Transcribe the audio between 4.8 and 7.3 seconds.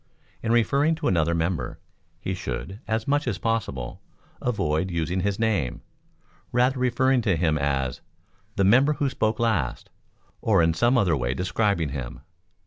using his name, rather referring